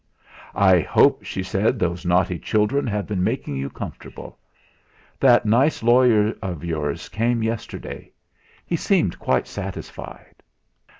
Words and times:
"I 0.55 0.79
hope," 0.79 1.21
she 1.21 1.43
said, 1.43 1.77
"those 1.77 2.07
naughty 2.07 2.39
children 2.39 2.87
have 2.87 3.05
been 3.05 3.23
making 3.23 3.57
you 3.57 3.69
comfortable. 3.69 4.39
That 5.19 5.45
nice 5.45 5.83
lawyer 5.83 6.33
of 6.41 6.63
yours 6.63 7.07
came 7.07 7.43
yesterday. 7.43 8.11
He 8.65 8.77
seemed 8.77 9.19
quite 9.19 9.45
satisfied." 9.45 10.37